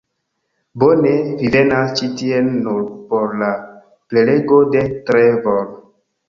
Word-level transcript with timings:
Bone, 0.83 1.09
vi 1.41 1.51
venas 1.55 1.93
ĉi 1.99 2.09
tien 2.21 2.47
nur 2.63 2.79
por 3.11 3.37
la 3.45 3.51
prelego 4.15 4.59
de 4.75 4.83
Trevor 5.13 5.63